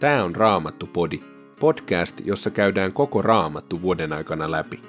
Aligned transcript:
Tämä 0.00 0.24
on 0.24 0.36
Raamattu-podi, 0.36 1.20
podcast, 1.60 2.20
jossa 2.24 2.50
käydään 2.50 2.92
koko 2.92 3.22
Raamattu 3.22 3.82
vuoden 3.82 4.12
aikana 4.12 4.50
läpi. 4.50 4.82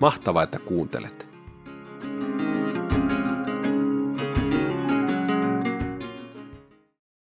Mahtavaa, 0.00 0.42
että 0.42 0.58
kuuntelet! 0.58 1.26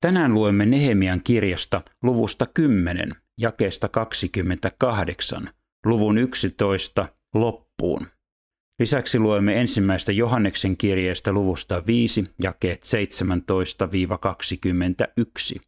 Tänään 0.02 0.34
luemme 0.34 0.66
Nehemian 0.66 1.22
kirjasta 1.24 1.82
luvusta 2.04 2.46
10, 2.54 3.12
jakeesta 3.38 3.90
28, 3.90 5.50
luvun 5.86 6.18
11 6.18 7.08
loppuun. 7.34 8.02
Lisäksi 8.80 9.20
luemme 9.20 9.62
ensimmäistä 9.62 10.12
Johanneksen 10.12 10.78
kirjeestä 10.78 11.32
luvusta 11.32 11.86
5, 11.86 12.24
jakeet 12.44 12.82
17-21 15.56 15.62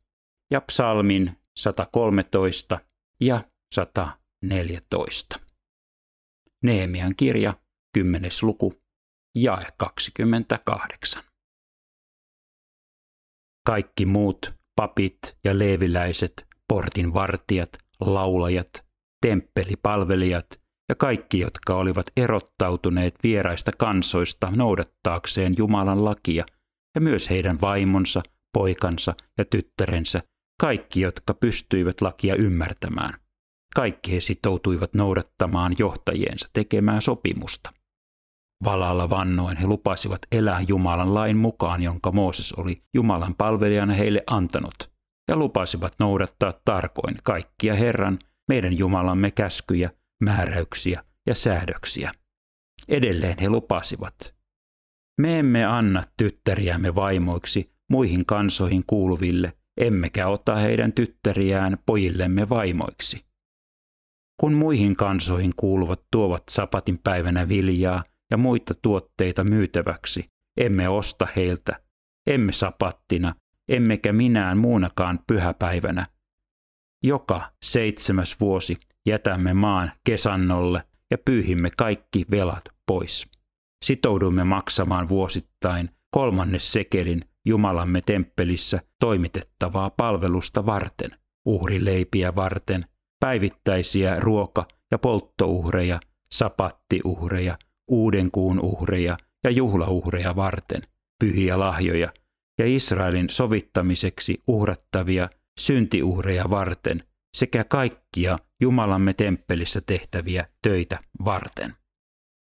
ja 0.51 0.61
psalmin 0.61 1.40
113 1.57 2.79
ja 3.21 3.43
114. 3.73 5.39
Nehemian 6.63 7.15
kirja, 7.17 7.53
10. 7.93 8.31
luku, 8.41 8.73
jae 9.35 9.65
28. 9.77 11.23
Kaikki 13.65 14.05
muut, 14.05 14.53
papit 14.75 15.19
ja 15.43 15.59
leeviläiset, 15.59 16.47
portin 16.67 17.13
vartijat, 17.13 17.70
laulajat, 17.99 18.85
temppelipalvelijat 19.21 20.61
ja 20.89 20.95
kaikki, 20.95 21.39
jotka 21.39 21.75
olivat 21.75 22.05
erottautuneet 22.17 23.15
vieraista 23.23 23.71
kansoista 23.71 24.51
noudattaakseen 24.55 25.53
Jumalan 25.57 26.05
lakia, 26.05 26.45
ja 26.95 27.01
myös 27.01 27.29
heidän 27.29 27.61
vaimonsa, 27.61 28.23
poikansa 28.53 29.13
ja 29.37 29.45
tyttärensä 29.45 30.21
kaikki, 30.62 31.01
jotka 31.01 31.34
pystyivät 31.34 32.01
lakia 32.01 32.35
ymmärtämään. 32.35 33.20
Kaikki 33.76 34.12
he 34.12 34.21
sitoutuivat 34.21 34.93
noudattamaan 34.93 35.76
johtajiensa 35.79 36.49
tekemää 36.54 37.01
sopimusta. 37.01 37.73
Valalla 38.63 39.09
vannoen 39.09 39.57
he 39.57 39.67
lupasivat 39.67 40.21
elää 40.32 40.62
Jumalan 40.67 41.13
lain 41.13 41.37
mukaan, 41.37 41.84
jonka 41.84 42.12
Mooses 42.12 42.54
oli 42.54 42.84
Jumalan 42.93 43.35
palvelijana 43.35 43.93
heille 43.93 44.23
antanut, 44.27 44.91
ja 45.29 45.35
lupasivat 45.35 45.93
noudattaa 45.99 46.54
tarkoin 46.65 47.15
kaikkia 47.23 47.76
Herran, 47.76 48.20
meidän 48.48 48.77
Jumalamme 48.77 49.32
käskyjä, 49.32 49.89
määräyksiä 50.23 51.04
ja 51.27 51.35
säädöksiä. 51.35 52.12
Edelleen 52.87 53.37
he 53.41 53.49
lupasivat, 53.49 54.35
me 55.21 55.39
emme 55.39 55.65
anna 55.65 56.04
tyttäriämme 56.17 56.95
vaimoiksi 56.95 57.73
muihin 57.89 58.26
kansoihin 58.26 58.84
kuuluville, 58.87 59.54
emmekä 59.77 60.27
ota 60.27 60.55
heidän 60.55 60.93
tyttäriään 60.93 61.77
pojillemme 61.85 62.49
vaimoiksi. 62.49 63.25
Kun 64.38 64.53
muihin 64.53 64.95
kansoihin 64.95 65.51
kuuluvat 65.55 66.01
tuovat 66.11 66.44
sapatin 66.50 67.00
päivänä 67.03 67.50
viljaa 67.50 68.03
ja 68.31 68.38
muita 68.38 68.73
tuotteita 68.81 69.44
myytäväksi, 69.44 70.29
emme 70.57 70.89
osta 70.89 71.27
heiltä, 71.35 71.81
emme 72.27 72.51
sapattina, 72.51 73.35
emmekä 73.69 74.13
minään 74.13 74.57
muunakaan 74.57 75.19
pyhäpäivänä. 75.27 76.07
Joka 77.03 77.51
seitsemäs 77.63 78.39
vuosi 78.39 78.77
jätämme 79.05 79.53
maan 79.53 79.91
kesannolle 80.03 80.83
ja 81.11 81.17
pyyhimme 81.17 81.69
kaikki 81.77 82.25
velat 82.31 82.63
pois. 82.85 83.27
Sitoudumme 83.85 84.44
maksamaan 84.44 85.09
vuosittain 85.09 85.89
kolmannes 86.11 86.72
sekelin 86.72 87.22
Jumalamme 87.45 88.01
temppelissä 88.01 88.81
toimitettavaa 89.00 89.89
palvelusta 89.89 90.66
varten, 90.66 91.11
uhrileipiä 91.45 92.35
varten, 92.35 92.85
päivittäisiä 93.19 94.19
ruoka- 94.19 94.67
ja 94.91 94.99
polttouhreja, 94.99 95.99
sapattiuhreja, 96.31 97.57
uuden 97.88 98.31
kuun 98.31 98.59
uhreja 98.59 99.17
ja 99.43 99.51
juhlauhreja 99.51 100.35
varten, 100.35 100.81
pyhiä 101.19 101.59
lahjoja 101.59 102.13
ja 102.59 102.66
Israelin 102.75 103.29
sovittamiseksi 103.29 104.43
uhrattavia 104.47 105.29
syntiuhreja 105.59 106.49
varten 106.49 107.03
sekä 107.37 107.63
kaikkia 107.63 108.37
Jumalamme 108.61 109.13
temppelissä 109.13 109.81
tehtäviä 109.81 110.47
töitä 110.61 110.99
varten. 111.25 111.75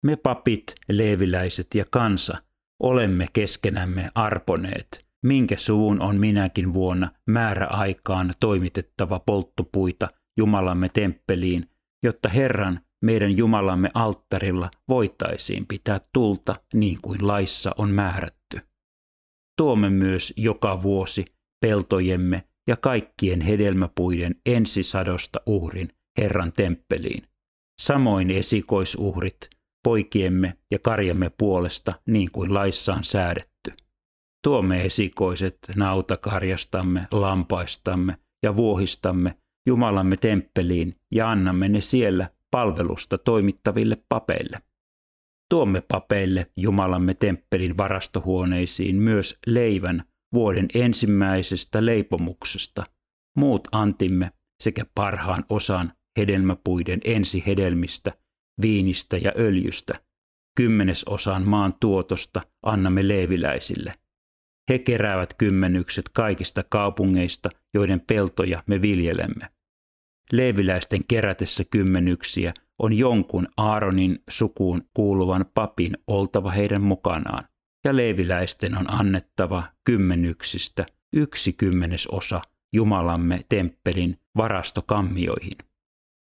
Me 0.06 0.16
papit, 0.16 0.64
leeviläiset 0.90 1.68
ja 1.76 1.86
kansa 1.92 2.38
Olemme 2.84 3.28
keskenämme 3.34 4.10
arponeet, 4.16 5.06
minkä 5.26 5.58
suun 5.58 6.02
on 6.02 6.18
minäkin 6.18 6.74
vuonna 6.74 7.12
määräaikaan 7.30 8.34
toimitettava 8.40 9.20
polttopuita 9.20 10.08
Jumalamme 10.38 10.90
temppeliin, 10.90 11.70
jotta 12.04 12.30
Herran 12.30 12.80
meidän 13.06 13.38
Jumalamme 13.38 13.92
alttarilla 13.94 14.72
voitaisiin 14.90 15.66
pitää 15.66 16.00
tulta 16.14 16.56
niin 16.74 16.98
kuin 17.02 17.28
laissa 17.28 17.72
on 17.78 17.90
määrätty. 17.90 18.60
Tuomme 19.58 19.90
myös 19.90 20.34
joka 20.38 20.84
vuosi 20.84 21.26
peltojemme 21.62 22.44
ja 22.68 22.78
kaikkien 22.78 23.42
hedelmäpuiden 23.42 24.36
ensisadosta 24.46 25.40
uhrin 25.46 25.90
Herran 26.18 26.54
temppeliin. 26.54 27.24
Samoin 27.82 28.32
esikoisuhrit 28.32 29.50
poikiemme 29.86 30.58
ja 30.72 30.80
karjamme 30.80 31.32
puolesta 31.38 31.94
niin 32.08 32.32
kuin 32.32 32.54
laissa 32.54 32.94
on 32.94 33.04
säädetty. 33.04 33.74
Tuomme 34.44 34.86
esikoiset 34.86 35.58
nautakarjastamme, 35.76 37.08
lampaistamme 37.12 38.18
ja 38.44 38.56
vuohistamme 38.56 39.36
Jumalamme 39.68 40.18
temppeliin 40.18 40.96
ja 41.12 41.32
annamme 41.32 41.70
ne 41.70 41.82
siellä 41.82 42.30
palvelusta 42.52 43.18
toimittaville 43.18 43.98
papeille. 44.10 44.58
Tuomme 45.50 45.82
papeille 45.82 46.52
Jumalamme 46.58 47.14
temppelin 47.14 47.78
varastohuoneisiin 47.78 48.96
myös 48.96 49.38
leivän 49.48 50.04
vuoden 50.34 50.68
ensimmäisestä 50.74 51.86
leipomuksesta, 51.86 52.84
muut 53.38 53.68
antimme 53.72 54.32
sekä 54.64 54.86
parhaan 54.96 55.46
osan 55.50 55.94
hedelmäpuiden 56.18 57.00
ensihedelmistä– 57.04 58.12
viinistä 58.62 59.18
ja 59.18 59.32
öljystä. 59.38 60.00
Kymmenesosan 60.58 61.48
maan 61.48 61.74
tuotosta 61.80 62.42
annamme 62.64 63.08
leeviläisille. 63.08 63.94
He 64.70 64.80
keräävät 64.80 65.34
kymmenykset 65.34 66.10
kaikista 66.10 66.64
kaupungeista, 66.70 67.50
joiden 67.74 68.00
peltoja 68.00 68.64
me 68.68 68.82
viljelemme. 68.82 69.50
Leeviläisten 70.32 71.02
kerätessä 71.08 71.64
kymmenyksiä 71.72 72.54
on 72.80 72.94
jonkun 72.94 73.48
Aaronin 73.58 74.24
sukuun 74.30 74.82
kuuluvan 74.94 75.46
papin 75.54 75.98
oltava 76.08 76.52
heidän 76.52 76.82
mukanaan, 76.82 77.48
ja 77.86 77.96
leeviläisten 77.96 78.78
on 78.78 78.94
annettava 78.94 79.64
kymmenyksistä 79.84 80.86
yksi 81.14 81.54
kymmenesosa 81.54 82.42
Jumalamme 82.74 83.46
temppelin 83.50 84.20
varastokammioihin. 84.38 85.58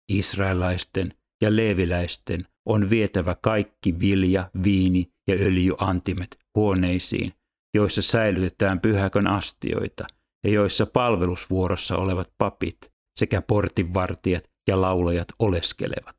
Israelaisten 0.09 1.13
ja 1.43 1.55
leeviläisten 1.55 2.47
on 2.65 2.89
vietävä 2.89 3.35
kaikki 3.35 3.99
vilja, 3.99 4.51
viini 4.63 5.11
ja 5.27 5.35
öljyantimet 5.35 6.39
huoneisiin, 6.55 7.33
joissa 7.73 8.01
säilytetään 8.01 8.79
pyhäkön 8.79 9.27
astioita 9.27 10.07
ja 10.43 10.51
joissa 10.51 10.85
palvelusvuorossa 10.85 11.97
olevat 11.97 12.29
papit 12.37 12.77
sekä 13.19 13.41
portinvartijat 13.41 14.43
ja 14.67 14.81
laulajat 14.81 15.27
oleskelevat. 15.39 16.17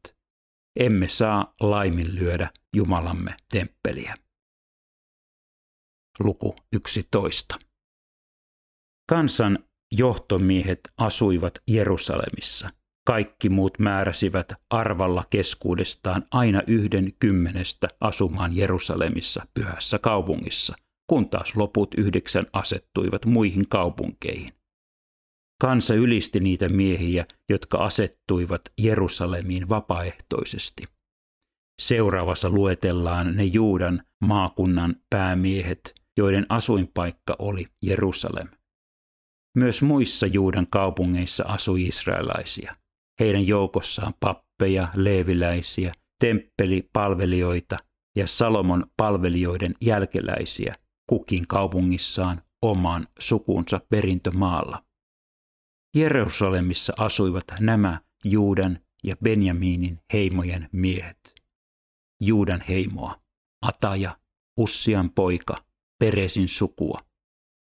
Emme 0.80 1.08
saa 1.08 1.54
laiminlyödä 1.60 2.50
Jumalamme 2.76 3.36
temppeliä. 3.52 4.14
Luku 6.20 6.56
11. 6.72 7.56
Kansan 9.08 9.58
johtomiehet 9.98 10.80
asuivat 10.98 11.58
Jerusalemissa– 11.66 12.70
kaikki 13.04 13.48
muut 13.48 13.78
määräsivät 13.78 14.52
arvalla 14.70 15.24
keskuudestaan 15.30 16.24
aina 16.30 16.62
yhden 16.66 17.12
kymmenestä 17.18 17.88
asumaan 18.00 18.56
Jerusalemissa 18.56 19.46
pyhässä 19.54 19.98
kaupungissa, 19.98 20.74
kun 21.06 21.28
taas 21.28 21.56
loput 21.56 21.94
yhdeksän 21.94 22.46
asettuivat 22.52 23.26
muihin 23.26 23.68
kaupunkeihin. 23.68 24.52
Kansa 25.60 25.94
ylisti 25.94 26.40
niitä 26.40 26.68
miehiä, 26.68 27.26
jotka 27.48 27.78
asettuivat 27.78 28.62
Jerusalemiin 28.78 29.68
vapaaehtoisesti. 29.68 30.82
Seuraavassa 31.82 32.50
luetellaan 32.50 33.36
ne 33.36 33.44
Juudan 33.44 34.02
maakunnan 34.20 34.96
päämiehet, 35.10 35.94
joiden 36.16 36.46
asuinpaikka 36.48 37.36
oli 37.38 37.66
Jerusalem. 37.82 38.48
Myös 39.56 39.82
muissa 39.82 40.26
Juudan 40.26 40.66
kaupungeissa 40.70 41.44
asui 41.44 41.86
israelaisia– 41.86 42.76
heidän 43.20 43.46
joukossaan 43.46 44.14
pappeja, 44.20 44.88
leeviläisiä, 44.96 45.92
temppelipalvelijoita 46.20 47.78
ja 48.16 48.26
Salomon 48.26 48.86
palvelijoiden 48.96 49.74
jälkeläisiä 49.80 50.74
kukin 51.06 51.46
kaupungissaan 51.46 52.42
oman 52.62 53.08
sukunsa 53.18 53.80
perintömaalla. 53.88 54.84
Jerusalemissa 55.96 56.92
asuivat 56.96 57.44
nämä 57.60 58.00
Juudan 58.24 58.78
ja 59.04 59.16
Benjaminin 59.16 60.00
heimojen 60.12 60.68
miehet. 60.72 61.34
Juudan 62.20 62.64
heimoa, 62.68 63.20
Ataja, 63.62 64.16
Ussian 64.56 65.10
poika, 65.10 65.56
Peresin 65.98 66.48
sukua. 66.48 67.00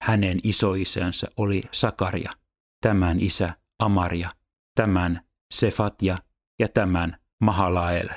Hänen 0.02 0.38
isoisänsä 0.42 1.26
oli 1.36 1.62
Sakaria, 1.72 2.32
tämän 2.80 3.20
isä 3.20 3.54
Amaria, 3.78 4.30
tämän 4.74 5.20
Sefatja 5.54 6.18
ja 6.58 6.68
tämän 6.68 7.18
Mahalael. 7.40 8.08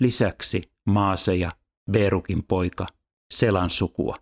Lisäksi 0.00 0.72
Maaseja, 0.86 1.52
Berukin 1.90 2.42
poika, 2.42 2.86
Selan 3.34 3.70
sukua. 3.70 4.16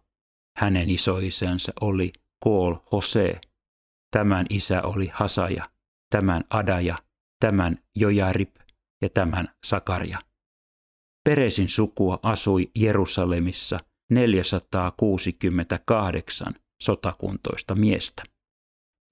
Hänen 0.59 0.91
isoisänsä 0.91 1.73
oli 1.81 2.13
Kool 2.45 2.75
Hose. 2.93 3.41
Tämän 4.11 4.47
isä 4.51 4.83
oli 4.83 5.09
Hasaja, 5.13 5.71
tämän 6.11 6.45
Adaja, 6.51 6.99
tämän 7.41 7.79
Jojarip 7.97 8.57
ja 9.03 9.09
tämän 9.09 9.49
Sakaria. 9.65 10.19
Peresin 11.25 11.69
sukua 11.69 12.19
asui 12.23 12.71
Jerusalemissa 12.75 13.81
468 14.11 16.55
sotakuntoista 16.83 17.75
miestä. 17.75 18.23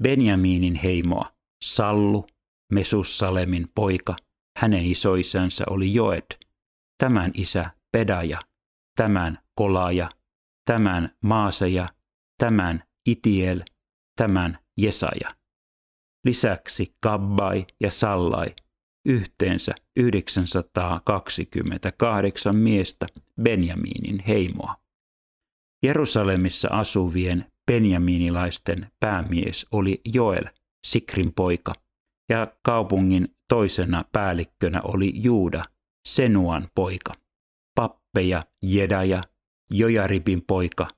Benjaminin 0.03 0.75
heimoa 0.75 1.33
Sallu, 1.65 2.27
Mesussalemin 2.73 3.69
poika, 3.75 4.17
hänen 4.59 4.85
isoisänsä 4.85 5.65
oli 5.71 5.95
Joed, 5.95 6.27
tämän 6.99 7.31
isä 7.35 7.71
Pedaja, 7.93 8.41
tämän 8.97 9.39
Kolaja, 9.55 10.11
tämän 10.65 11.17
Maaseja, 11.25 11.89
tämän 12.39 12.85
Itiel, 13.07 13.63
tämän 14.17 14.59
Jesaja. 14.77 15.35
Lisäksi 16.25 16.95
Kabbai 17.01 17.67
ja 17.81 17.91
Sallai, 17.91 18.55
yhteensä 19.07 19.73
928 19.97 22.57
miestä 22.57 23.07
Benjaminin 23.43 24.25
heimoa. 24.27 24.77
Jerusalemissa 25.83 26.69
asuvien 26.69 27.53
benjaminilaisten 27.67 28.91
päämies 29.01 29.67
oli 29.73 30.01
Joel, 30.05 30.45
Sikrin 30.87 31.33
poika, 31.33 31.73
ja 32.33 32.47
kaupungin 32.63 33.29
toisena 33.49 34.05
päällikkönä 34.13 34.81
oli 34.85 35.13
Juuda, 35.15 35.65
Senuan 36.09 36.69
poika. 36.75 37.15
Pappeja, 37.75 38.45
Jedaja, 38.63 39.23
Jojaripin 39.71 40.43
poika, 40.47 40.89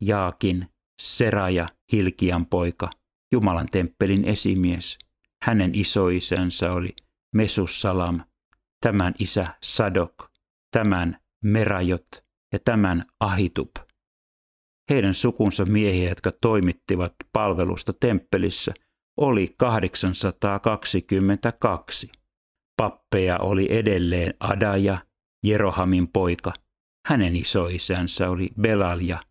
Jaakin, 0.00 0.68
Seraja, 1.02 1.68
Hilkian 1.92 2.46
poika, 2.46 2.90
Jumalan 3.32 3.68
temppelin 3.72 4.24
esimies. 4.24 4.98
Hänen 5.42 5.74
isoisänsä 5.74 6.72
oli 6.72 6.94
Mesussalam, 7.34 8.20
tämän 8.80 9.14
isä 9.18 9.46
Sadok, 9.62 10.30
tämän 10.72 11.18
Merajot 11.44 12.08
ja 12.52 12.58
tämän 12.64 13.06
Ahitub. 13.20 13.70
Heidän 14.90 15.14
sukunsa 15.14 15.64
miehiä, 15.64 16.08
jotka 16.08 16.32
toimittivat 16.40 17.14
palvelusta 17.32 17.92
temppelissä, 18.00 18.74
oli 19.16 19.54
822. 19.56 22.12
Pappeja 22.76 23.38
oli 23.38 23.66
edelleen 23.70 24.34
Adaja, 24.40 24.98
Jerohamin 25.44 26.08
poika. 26.08 26.52
Hänen 27.06 27.36
isoisänsä 27.36 28.30
oli 28.30 28.50
Belalja, 28.60 29.22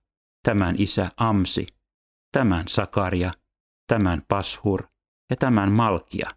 tämän 0.43 0.75
isä 0.77 1.09
Amsi, 1.17 1.67
tämän 2.31 2.67
Sakaria, 2.67 3.33
tämän 3.87 4.23
Pashur 4.27 4.83
ja 5.29 5.35
tämän 5.35 5.71
Malkia. 5.71 6.29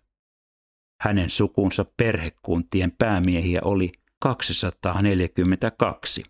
Hänen 1.03 1.31
sukunsa 1.31 1.85
perhekuntien 1.97 2.93
päämiehiä 2.99 3.61
oli 3.65 3.93
242. 4.21 6.23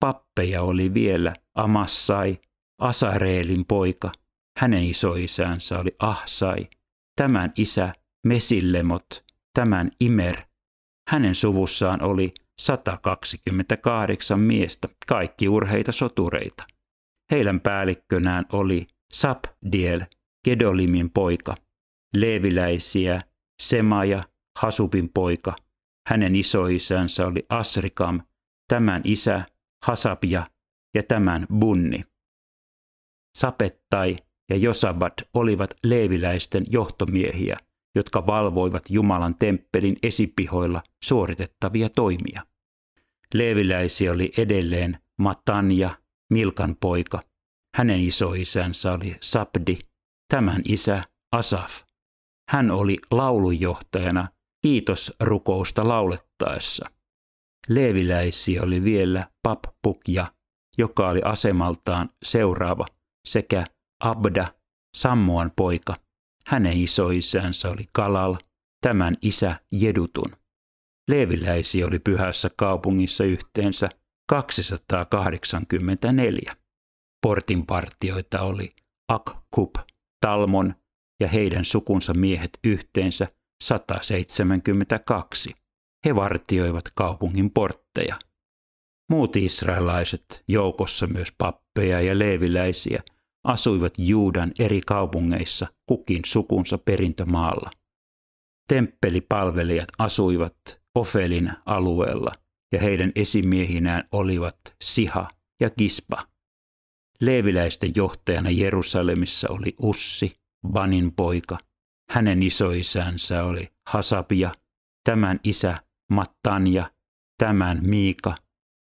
Pappeja 0.00 0.62
oli 0.62 0.94
vielä 0.94 1.34
Amassai, 1.54 2.38
Asareelin 2.80 3.66
poika. 3.66 4.12
Hänen 4.60 4.84
isoisänsä 4.84 5.78
oli 5.78 5.96
Ahsai, 5.98 6.68
tämän 7.16 7.52
isä 7.56 7.92
Mesillemot, 8.26 9.24
tämän 9.54 9.90
Imer. 10.00 10.36
Hänen 11.08 11.34
suvussaan 11.34 12.02
oli 12.02 12.34
128 12.60 14.40
miestä, 14.40 14.88
kaikki 15.06 15.48
urheita 15.48 15.92
sotureita. 15.92 16.64
Heidän 17.30 17.60
päällikkönään 17.60 18.46
oli 18.52 18.86
Sapdiel, 19.12 20.00
Gedolimin 20.44 21.10
poika, 21.10 21.54
leeviläisiä, 22.16 23.22
Semaja, 23.62 24.24
Hasupin 24.58 25.10
poika. 25.14 25.56
Hänen 26.08 26.36
isoisänsä 26.36 27.26
oli 27.26 27.46
Asrikam, 27.48 28.20
tämän 28.68 29.02
isä 29.04 29.46
Hasapia 29.86 30.46
ja 30.94 31.02
tämän 31.02 31.46
Bunni. 31.58 32.04
Sapettai 33.38 34.16
ja 34.50 34.56
Josabat 34.56 35.12
olivat 35.34 35.74
leeviläisten 35.84 36.64
johtomiehiä, 36.70 37.56
jotka 37.94 38.26
valvoivat 38.26 38.82
Jumalan 38.90 39.34
temppelin 39.38 39.96
esipihoilla 40.02 40.82
suoritettavia 41.04 41.88
toimia. 41.88 42.42
Leeviläisiä 43.34 44.12
oli 44.12 44.32
edelleen 44.38 44.98
Matanja, 45.18 45.98
Milkan 46.30 46.76
poika. 46.80 47.22
Hänen 47.76 48.00
isoisänsä 48.00 48.92
oli 48.92 49.16
Sabdi, 49.20 49.78
tämän 50.30 50.62
isä 50.68 51.04
Asaf. 51.32 51.82
Hän 52.50 52.70
oli 52.70 52.98
laulunjohtajana 53.10 54.28
kiitosrukousta 54.62 55.88
laulettaessa. 55.88 56.90
Leeviläisiä 57.68 58.62
oli 58.62 58.84
vielä 58.84 59.26
Pappukja, 59.42 60.32
joka 60.78 61.08
oli 61.08 61.20
asemaltaan 61.24 62.10
seuraava, 62.24 62.86
sekä 63.28 63.64
Abda, 64.00 64.54
Sammoan 64.96 65.52
poika. 65.56 65.96
Hänen 66.46 66.76
isoisänsä 66.76 67.70
oli 67.70 67.88
Kalal, 67.92 68.36
tämän 68.82 69.14
isä 69.22 69.56
Jedutun. 69.72 70.36
Leeviläisiä 71.10 71.86
oli 71.86 71.98
pyhässä 71.98 72.50
kaupungissa 72.56 73.24
yhteensä 73.24 73.88
284. 74.28 76.56
Portinpartioita 77.22 78.42
oli 78.42 78.74
Akkub, 79.08 79.74
Talmon 80.20 80.74
ja 81.20 81.28
heidän 81.28 81.64
sukunsa 81.64 82.14
miehet 82.14 82.58
yhteensä 82.64 83.28
172. 83.62 85.54
He 86.06 86.14
vartioivat 86.14 86.84
kaupungin 86.94 87.50
portteja. 87.50 88.18
Muut 89.10 89.36
israelaiset, 89.36 90.44
joukossa 90.48 91.06
myös 91.06 91.32
pappeja 91.38 92.00
ja 92.00 92.18
leeviläisiä, 92.18 93.02
asuivat 93.44 93.94
Juudan 93.98 94.52
eri 94.58 94.80
kaupungeissa 94.86 95.66
kukin 95.86 96.22
sukunsa 96.26 96.78
perintömaalla. 96.78 97.70
Temppelipalvelijat 98.68 99.88
asuivat 99.98 100.56
Ofelin 100.94 101.52
alueella 101.66 102.32
ja 102.72 102.80
heidän 102.80 103.12
esimiehinään 103.14 104.08
olivat 104.12 104.56
Siha 104.84 105.28
ja 105.60 105.70
Kispa. 105.70 106.26
Leeviläisten 107.20 107.92
johtajana 107.96 108.50
Jerusalemissa 108.50 109.48
oli 109.50 109.74
Ussi, 109.82 110.36
Banin 110.68 111.12
poika. 111.16 111.58
Hänen 112.10 112.42
isoisänsä 112.42 113.44
oli 113.44 113.68
Hasapia, 113.88 114.54
tämän 115.04 115.40
isä 115.44 115.78
Mattanja, 116.10 116.90
tämän 117.38 117.78
Miika. 117.82 118.34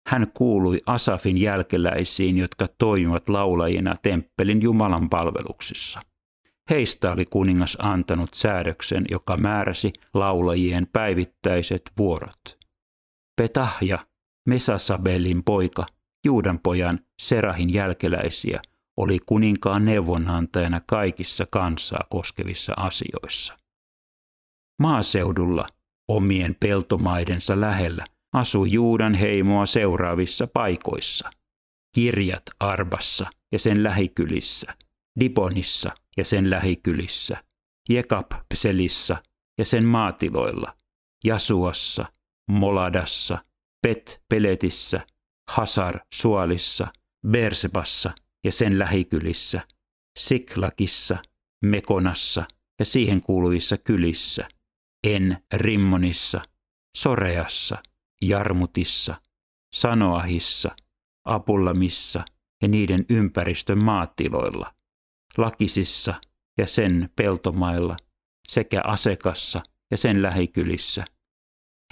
Hän 0.07 0.27
kuului 0.33 0.81
Asafin 0.85 1.37
jälkeläisiin, 1.37 2.37
jotka 2.37 2.67
toimivat 2.77 3.29
laulajina 3.29 3.95
temppelin 4.01 4.61
Jumalan 4.61 5.09
palveluksissa. 5.09 6.01
Heistä 6.69 7.11
oli 7.11 7.25
kuningas 7.25 7.77
antanut 7.79 8.33
säädöksen, 8.33 9.05
joka 9.11 9.37
määräsi 9.37 9.93
laulajien 10.13 10.87
päivittäiset 10.93 11.81
vuorot. 11.97 12.57
Petahja, 13.41 13.99
Mesasabelin 14.49 15.43
poika, 15.43 15.85
Juudan 16.25 16.59
pojan 16.59 16.99
Serahin 17.21 17.73
jälkeläisiä, 17.73 18.61
oli 18.97 19.19
kuninkaan 19.25 19.85
neuvonantajana 19.85 20.81
kaikissa 20.87 21.45
kansaa 21.51 22.03
koskevissa 22.09 22.73
asioissa. 22.77 23.57
Maaseudulla, 24.81 25.67
omien 26.09 26.55
peltomaidensa 26.59 27.61
lähellä, 27.61 28.05
asui 28.33 28.71
Juudan 28.71 29.13
heimoa 29.13 29.65
seuraavissa 29.65 30.47
paikoissa. 30.47 31.29
Kirjat 31.95 32.43
Arbassa 32.59 33.25
ja 33.51 33.59
sen 33.59 33.83
lähikylissä, 33.83 34.73
Dibonissa 35.19 35.91
ja 36.17 36.25
sen 36.25 36.49
lähikylissä, 36.49 37.43
Jekapselissa 37.89 39.17
ja 39.57 39.65
sen 39.65 39.85
maatiloilla, 39.85 40.75
Jasuassa, 41.23 42.05
Moladassa, 42.49 43.37
Bet-Peletissä, 43.87 45.05
Hasar 45.51 45.99
Suolissa, 46.15 46.87
Bersebassa 47.27 48.11
ja 48.45 48.51
sen 48.51 48.79
lähikylissä, 48.79 49.61
Siklakissa, 50.19 51.17
Mekonassa 51.65 52.45
ja 52.79 52.85
siihen 52.85 53.21
kuuluvissa 53.21 53.77
kylissä, 53.77 54.47
En 55.03 55.37
Rimmonissa, 55.53 56.41
Soreassa, 56.97 57.83
Jarmutissa, 58.21 59.15
Sanoahissa, 59.73 60.75
Apullamissa 61.25 62.25
ja 62.61 62.67
niiden 62.67 63.05
ympäristön 63.09 63.83
maatiloilla, 63.83 64.73
Lakisissa 65.37 66.13
ja 66.57 66.67
sen 66.67 67.09
peltomailla 67.15 67.97
sekä 68.47 68.81
Asekassa 68.83 69.61
ja 69.91 69.97
sen 69.97 70.21
lähikylissä. 70.21 71.05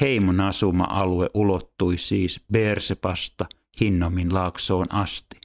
Heimon 0.01 0.39
asuma-alue 0.39 1.29
ulottui 1.33 1.97
siis 1.97 2.41
Bersepasta 2.51 3.45
Hinnomin 3.81 4.33
laaksoon 4.33 4.93
asti. 4.93 5.41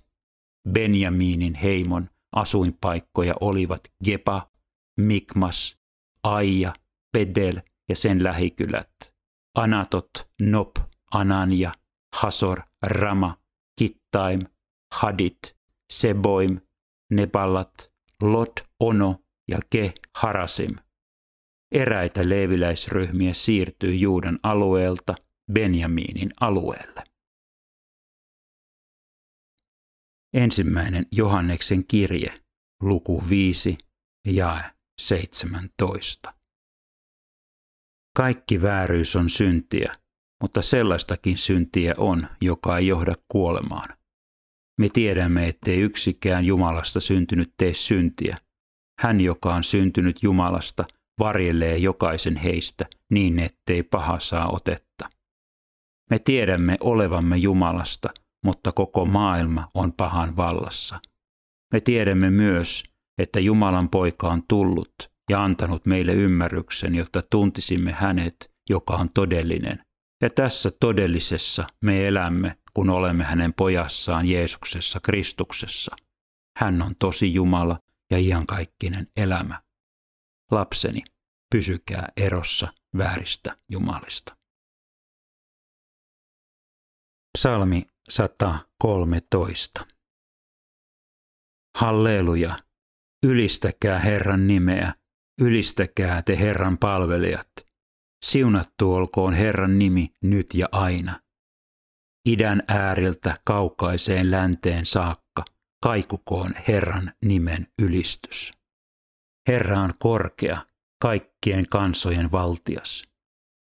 Benjaminin 0.71 1.55
heimon 1.55 2.11
asuinpaikkoja 2.33 3.35
olivat 3.41 3.81
Gepa, 4.05 4.51
Mikmas, 5.01 5.77
Aija, 6.23 6.73
Pedel 7.13 7.61
ja 7.89 7.97
sen 7.97 8.25
lähikylät. 8.25 9.16
Anatot, 9.57 10.11
Nop, 10.43 10.77
Anania, 11.11 11.73
Hasor, 12.17 12.63
Rama, 12.83 13.37
Kittaim, 13.79 14.41
Hadit, 14.95 15.57
Seboim, 15.93 16.61
Neballat, 17.13 17.93
Lot, 18.23 18.61
Ono 18.81 19.25
ja 19.49 19.59
Ke 19.71 19.93
Harasim. 20.17 20.77
Eräitä 21.73 22.29
leeviläisryhmiä 22.29 23.35
siirtyi 23.35 24.01
Juudan 24.01 24.39
alueelta 24.43 25.15
Benjaminin 25.53 26.31
alueelle. 26.41 27.05
Ensimmäinen 30.35 31.07
Johanneksen 31.13 31.85
kirje, 31.87 32.41
luku 32.83 33.23
5, 33.29 33.79
jae 34.27 34.71
17. 35.01 36.36
Kaikki 38.17 38.63
vääryys 38.63 39.17
on 39.17 39.31
syntiä, 39.31 39.97
mutta 40.43 40.63
sellaistakin 40.63 41.39
syntiä 41.39 41.95
on, 41.99 42.29
joka 42.41 42.79
ei 42.79 42.87
johda 42.87 43.15
kuolemaan. 43.29 43.97
Me 44.81 44.89
tiedämme, 44.93 45.49
ettei 45.49 45.81
yksikään 45.81 46.45
Jumalasta 46.45 47.01
syntynyt 47.01 47.55
tee 47.57 47.75
syntiä. 47.75 48.37
Hän, 49.01 49.21
joka 49.21 49.55
on 49.55 49.65
syntynyt 49.65 50.23
Jumalasta, 50.23 50.85
varjelee 51.19 51.77
jokaisen 51.79 52.37
heistä 52.37 52.87
niin, 53.13 53.39
ettei 53.39 53.83
paha 53.83 54.21
saa 54.21 54.51
otetta. 54.53 55.11
Me 56.11 56.19
tiedämme 56.19 56.77
olevamme 56.81 57.37
Jumalasta, 57.37 58.09
mutta 58.45 58.73
koko 58.73 59.05
maailma 59.05 59.71
on 59.75 59.93
pahan 59.93 60.37
vallassa. 60.37 61.01
Me 61.73 61.81
tiedämme 61.81 62.31
myös, 62.31 62.85
että 63.19 63.41
Jumalan 63.41 63.89
poika 63.89 64.29
on 64.29 64.43
tullut 64.49 65.16
ja 65.31 65.45
antanut 65.45 65.87
meille 65.87 66.13
ymmärryksen, 66.13 66.95
jotta 66.95 67.23
tuntisimme 67.31 67.93
hänet, 67.93 68.51
joka 68.71 68.97
on 68.97 69.11
todellinen. 69.11 69.83
Ja 70.23 70.31
tässä 70.31 70.71
todellisessa 70.81 71.67
me 71.85 72.09
elämme, 72.09 72.59
kun 72.75 72.91
olemme 72.91 73.25
hänen 73.25 73.55
pojassaan 73.55 74.27
Jeesuksessa 74.27 75.01
Kristuksessa. 75.01 75.97
Hän 76.59 76.83
on 76.83 76.95
tosi 76.99 77.35
Jumala 77.35 77.79
ja 78.11 78.19
iankaikkinen 78.19 79.07
elämä. 79.17 79.63
Lapseni, 80.51 81.03
pysykää 81.53 82.09
erossa 82.17 82.73
vääristä 82.99 83.57
jumalista. 83.69 84.37
Psalmi 87.39 87.87
113. 88.09 89.87
Halleluja! 91.77 92.59
Ylistäkää 93.27 93.99
Herran 93.99 94.47
nimeä, 94.47 94.95
ylistäkää 95.41 96.23
te 96.23 96.39
Herran 96.39 96.79
palvelijat. 96.79 97.51
Siunattu 98.25 98.95
olkoon 98.95 99.35
Herran 99.35 99.79
nimi 99.79 100.13
nyt 100.23 100.55
ja 100.55 100.69
aina. 100.73 101.21
Idän 102.29 102.63
ääriltä 102.69 103.39
kaukaiseen 103.45 104.31
länteen 104.31 104.87
saakka 104.87 105.45
kaikukoon 105.83 106.51
Herran 106.69 107.13
nimen 107.25 107.67
ylistys. 107.83 108.53
Herra 109.49 109.81
on 109.81 109.93
korkea, 109.99 110.67
kaikkien 111.03 111.69
kansojen 111.71 112.33
valtias. 112.33 113.05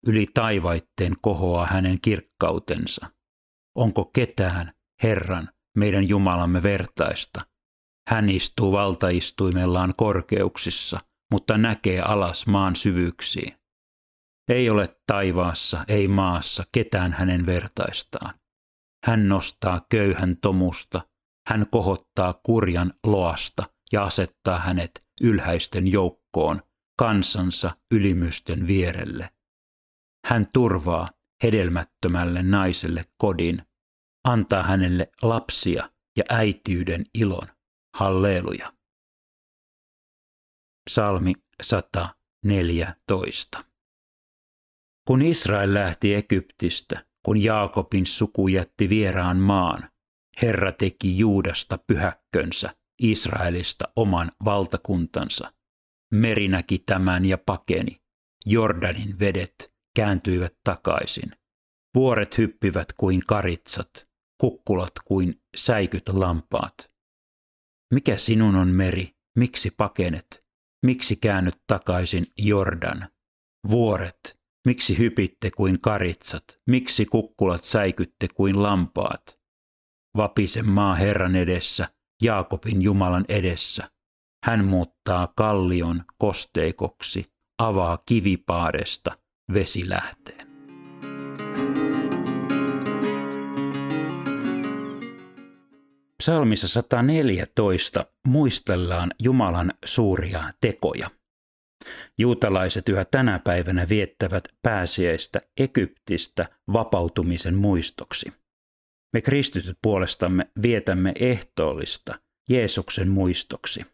Yli 0.07 0.27
taivaitten 0.33 1.13
kohoaa 1.21 1.67
hänen 1.67 2.01
kirkkautensa. 2.01 3.11
Onko 3.75 4.05
ketään, 4.05 4.73
Herran, 5.03 5.49
meidän 5.77 6.09
Jumalamme 6.09 6.63
vertaista? 6.63 7.45
Hän 8.09 8.29
istuu 8.29 8.71
valtaistuimellaan 8.71 9.93
korkeuksissa, 9.97 10.99
mutta 11.31 11.57
näkee 11.57 12.01
alas 12.01 12.47
maan 12.47 12.75
syvyyksiin. 12.75 13.57
Ei 14.49 14.69
ole 14.69 14.97
taivaassa, 15.07 15.85
ei 15.87 16.07
maassa 16.07 16.63
ketään 16.71 17.13
hänen 17.13 17.45
vertaistaan. 17.45 18.33
Hän 19.05 19.29
nostaa 19.29 19.85
köyhän 19.89 20.37
tomusta, 20.37 21.01
hän 21.47 21.65
kohottaa 21.71 22.33
kurjan 22.43 22.93
loasta 23.07 23.63
ja 23.91 24.03
asettaa 24.03 24.59
hänet 24.59 25.05
ylhäisten 25.21 25.87
joukkoon, 25.87 26.61
kansansa 26.99 27.71
ylimysten 27.91 28.67
vierelle. 28.67 29.29
Hän 30.25 30.47
turvaa 30.53 31.09
hedelmättömälle 31.43 32.43
naiselle 32.43 33.05
kodin, 33.17 33.61
antaa 34.23 34.63
hänelle 34.63 35.11
lapsia 35.21 35.89
ja 36.17 36.23
äitiyden 36.29 37.03
ilon. 37.13 37.47
Halleluja. 37.95 38.74
Psalmi 40.89 41.33
114. 41.61 43.65
Kun 45.07 45.21
Israel 45.21 45.73
lähti 45.73 46.15
Egyptistä, 46.15 47.05
kun 47.25 47.43
Jaakobin 47.43 48.05
suku 48.05 48.47
jätti 48.47 48.89
vieraan 48.89 49.37
maan, 49.37 49.89
Herra 50.41 50.71
teki 50.71 51.17
Juudasta 51.17 51.79
pyhäkkönsä, 51.87 52.75
Israelista 53.01 53.85
oman 53.95 54.31
valtakuntansa. 54.45 55.53
Meri 56.13 56.47
näki 56.47 56.79
tämän 56.79 57.25
ja 57.25 57.37
pakeni. 57.37 58.01
Jordanin 58.45 59.19
vedet 59.19 59.73
kääntyivät 59.95 60.55
takaisin. 60.63 61.31
Vuoret 61.95 62.37
hyppivät 62.37 62.93
kuin 62.93 63.21
karitsat, 63.27 64.07
kukkulat 64.41 64.93
kuin 65.05 65.41
säikyt 65.55 66.09
lampaat. 66.09 66.91
Mikä 67.93 68.17
sinun 68.17 68.55
on 68.55 68.67
meri, 68.67 69.15
miksi 69.35 69.71
pakenet, 69.71 70.44
miksi 70.85 71.15
käännyt 71.15 71.55
takaisin 71.67 72.25
Jordan? 72.37 73.09
Vuoret, 73.69 74.39
miksi 74.65 74.97
hypitte 74.97 75.51
kuin 75.51 75.81
karitsat, 75.81 76.43
miksi 76.67 77.05
kukkulat 77.05 77.63
säikytte 77.63 78.27
kuin 78.27 78.63
lampaat? 78.63 79.39
Vapise 80.17 80.61
maa 80.61 80.95
Herran 80.95 81.35
edessä, 81.35 81.87
Jaakobin 82.21 82.81
Jumalan 82.81 83.25
edessä. 83.29 83.91
Hän 84.45 84.65
muuttaa 84.65 85.33
kallion 85.35 86.03
kosteikoksi, 86.17 87.25
avaa 87.59 88.03
kivipaadesta 88.05 89.17
vesilähteen. 89.53 90.44
Psalmissa 96.25 96.67
114 96.67 98.05
muistellaan 98.27 99.11
Jumalan 99.19 99.73
suuria 99.85 100.53
tekoja. 100.61 101.09
Juutalaiset 102.17 102.89
yhä 102.89 103.05
tänä 103.05 103.39
päivänä 103.39 103.85
viettävät 103.89 104.43
pääsiäistä 104.61 105.41
Egyptistä 105.57 106.45
vapautumisen 106.73 107.55
muistoksi. 107.55 108.33
Me 109.13 109.21
kristityt 109.21 109.77
puolestamme 109.81 110.49
vietämme 110.61 111.13
ehtoollista 111.19 112.19
Jeesuksen 112.49 113.09
muistoksi. 113.09 113.85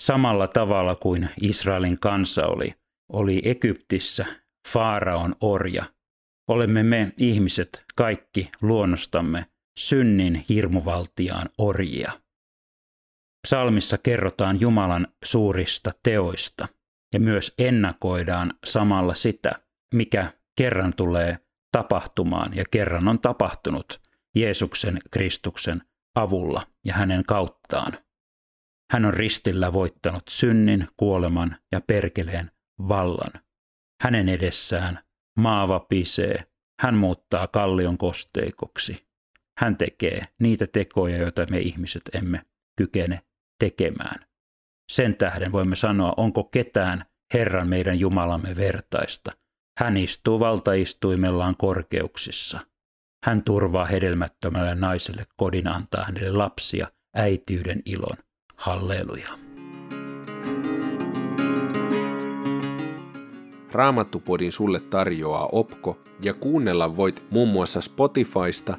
Samalla 0.00 0.48
tavalla 0.48 0.94
kuin 0.94 1.28
Israelin 1.40 1.98
kansa 1.98 2.46
oli, 2.46 2.74
oli 3.12 3.42
Egyptissä 3.44 4.26
Faaraon 4.72 5.34
orja, 5.40 5.84
olemme 6.48 6.82
me 6.82 7.12
ihmiset 7.18 7.84
kaikki 7.96 8.50
luonnostamme 8.62 9.46
synnin 9.78 10.44
hirmuvaltiaan 10.48 11.48
orjia. 11.58 12.12
Psalmissa 13.46 13.98
kerrotaan 13.98 14.60
Jumalan 14.60 15.08
suurista 15.24 15.92
teoista 16.02 16.68
ja 17.14 17.20
myös 17.20 17.54
ennakoidaan 17.58 18.54
samalla 18.66 19.14
sitä, 19.14 19.52
mikä 19.94 20.32
kerran 20.56 20.92
tulee 20.96 21.38
tapahtumaan 21.72 22.56
ja 22.56 22.64
kerran 22.70 23.08
on 23.08 23.20
tapahtunut 23.20 24.00
Jeesuksen 24.34 24.98
Kristuksen 25.10 25.82
avulla 26.14 26.62
ja 26.86 26.94
hänen 26.94 27.24
kauttaan. 27.24 27.92
Hän 28.92 29.04
on 29.04 29.14
ristillä 29.14 29.72
voittanut 29.72 30.22
synnin, 30.28 30.88
kuoleman 30.96 31.56
ja 31.72 31.80
perkeleen 31.80 32.50
vallan. 32.88 33.42
Hänen 34.02 34.28
edessään 34.28 34.98
maa 35.36 35.68
vapisee, 35.68 36.44
hän 36.80 36.94
muuttaa 36.94 37.46
kallion 37.46 37.98
kosteikoksi. 37.98 39.07
Hän 39.58 39.76
tekee 39.76 40.24
niitä 40.40 40.66
tekoja, 40.66 41.16
joita 41.16 41.46
me 41.50 41.58
ihmiset 41.58 42.02
emme 42.12 42.42
kykene 42.76 43.20
tekemään. 43.58 44.26
Sen 44.90 45.16
tähden 45.16 45.52
voimme 45.52 45.76
sanoa, 45.76 46.14
onko 46.16 46.44
ketään 46.44 47.04
Herran 47.34 47.68
meidän 47.68 48.00
Jumalamme 48.00 48.56
vertaista. 48.56 49.32
Hän 49.78 49.96
istuu 49.96 50.40
valtaistuimellaan 50.40 51.56
korkeuksissa. 51.56 52.60
Hän 53.24 53.42
turvaa 53.44 53.84
hedelmättömälle 53.84 54.74
naiselle 54.74 55.26
kodin 55.36 55.68
antaa 55.68 56.04
hänelle 56.04 56.30
lapsia 56.30 56.88
äityyden 57.14 57.82
ilon. 57.84 58.16
Halleluja. 58.56 59.28
Raamattupodin 63.72 64.52
sulle 64.52 64.80
tarjoaa 64.80 65.48
Opko 65.52 65.98
ja 66.22 66.34
kuunnella 66.34 66.96
voit 66.96 67.24
muun 67.30 67.48
muassa 67.48 67.80
Spotifysta, 67.80 68.78